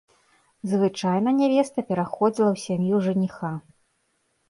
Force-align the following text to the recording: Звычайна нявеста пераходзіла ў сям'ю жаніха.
Звычайна 0.71 1.29
нявеста 1.41 1.79
пераходзіла 1.91 2.49
ў 2.55 2.65
сям'ю 2.65 2.95
жаніха. 3.09 3.57